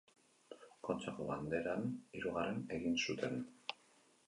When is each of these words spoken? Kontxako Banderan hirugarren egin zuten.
Kontxako 0.87 1.27
Banderan 1.27 1.85
hirugarren 2.17 2.59
egin 2.79 2.99
zuten. 3.07 3.41